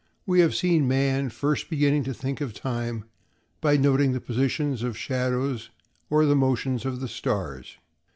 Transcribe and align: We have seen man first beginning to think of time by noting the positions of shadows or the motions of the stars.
We 0.25 0.39
have 0.39 0.55
seen 0.55 0.87
man 0.87 1.29
first 1.29 1.69
beginning 1.69 2.05
to 2.05 2.13
think 2.15 2.41
of 2.41 2.55
time 2.55 3.05
by 3.61 3.77
noting 3.77 4.13
the 4.13 4.19
positions 4.19 4.81
of 4.81 4.97
shadows 4.97 5.69
or 6.09 6.25
the 6.25 6.35
motions 6.35 6.85
of 6.87 7.01
the 7.01 7.07
stars. 7.07 7.77